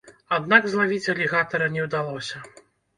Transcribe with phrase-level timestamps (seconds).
[0.37, 2.47] Аднак злавіць алігатара не ўдалося.